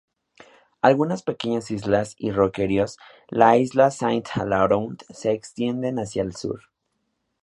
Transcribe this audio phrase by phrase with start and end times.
[0.81, 2.97] Algunas pequeñas islas y roqueríos,
[3.29, 6.71] las islas Saint-Aloüarn, se extienden hacia el sur.